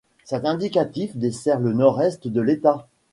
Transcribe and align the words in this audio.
Cet 0.23 0.45
indicatif 0.47 1.15
dessert 1.15 1.59
le 1.59 1.73
nord-est 1.73 2.27
de 2.27 2.41
l'État. 2.41 2.87